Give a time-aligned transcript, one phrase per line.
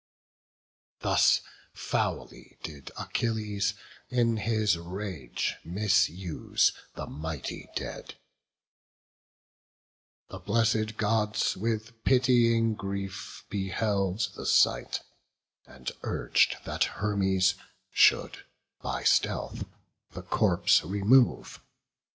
[1.01, 1.41] Thus
[1.73, 3.75] foully did Achilles
[4.09, 8.15] in his rage Misuse the mighty dead;
[10.29, 15.01] the blessed Gods With pitying grief beheld the sight,
[15.67, 17.53] and urg'd That Hermes
[17.91, 18.43] should
[18.81, 19.65] by stealth
[20.13, 21.59] the corpse remove.